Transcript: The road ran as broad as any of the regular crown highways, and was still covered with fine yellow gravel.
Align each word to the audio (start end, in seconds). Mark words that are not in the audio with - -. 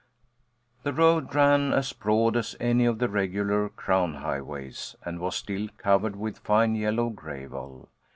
The 0.81 0.93
road 0.93 1.35
ran 1.35 1.71
as 1.73 1.93
broad 1.93 2.35
as 2.35 2.55
any 2.59 2.85
of 2.85 2.97
the 2.97 3.07
regular 3.07 3.69
crown 3.69 4.15
highways, 4.15 4.95
and 5.05 5.19
was 5.19 5.35
still 5.35 5.67
covered 5.77 6.15
with 6.15 6.39
fine 6.39 6.73
yellow 6.73 7.09
gravel. 7.11 7.87